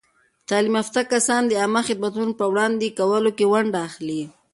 [0.49, 4.21] تعلیم یافته کسان د عامه خدمتونو په وړاندې کولو کې ونډه اخلي.